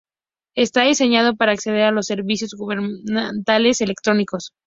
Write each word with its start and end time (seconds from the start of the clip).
Está 0.55 0.81
diseñado 0.81 1.35
para 1.35 1.51
acceder 1.51 1.83
a 1.83 1.91
los 1.91 2.07
servicios 2.07 2.55
gubernamentales 2.57 3.81
electrónicos. 3.81 4.51